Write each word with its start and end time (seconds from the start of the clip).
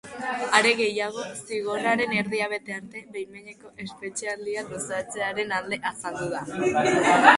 Are 0.59 0.69
gehiago, 0.77 1.25
zigorraren 1.49 2.15
erdia 2.21 2.47
bete 2.53 2.75
arte 2.77 3.03
behin-behineko 3.17 3.71
espetxealdia 3.85 4.65
luzatzearen 4.73 5.55
alde 5.59 5.81
azaldu 5.91 6.31
da. 6.35 6.43